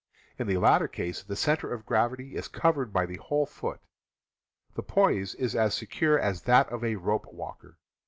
In 0.39 0.47
the 0.47 0.57
latter 0.57 0.87
case 0.87 1.21
the 1.21 1.35
center 1.35 1.71
of 1.71 1.85
gravity 1.85 2.35
is 2.35 2.47
covered 2.47 2.91
by 2.91 3.05
the 3.05 3.17
whole 3.17 3.45
foot. 3.45 3.79
The 4.73 4.81
poise 4.81 5.35
is 5.35 5.55
as 5.55 5.75
secure 5.75 6.17
as 6.17 6.41
that 6.41 6.67
of 6.69 6.83
a 6.83 6.95
rope 6.95 7.31
walker. 7.31 7.77